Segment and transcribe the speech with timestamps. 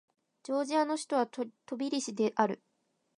[0.41, 2.63] ジョージアの首都はトビリシである